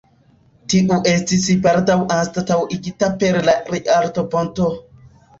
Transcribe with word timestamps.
Tiu 0.73 0.95
estis 1.09 1.43
baldaŭ 1.65 1.97
anstataŭigita 2.15 3.09
per 3.25 3.37
la 3.49 3.55
Rialto-ponto. 3.75 4.71